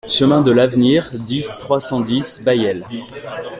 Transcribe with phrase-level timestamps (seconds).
[0.07, 2.87] Chemin de l'Avenir, dix, trois cent dix Bayel